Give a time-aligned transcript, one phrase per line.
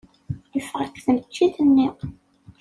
[0.51, 1.87] Teffeɣ seg tneččit-nni.